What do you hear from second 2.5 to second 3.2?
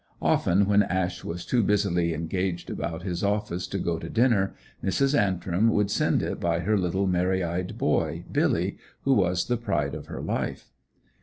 about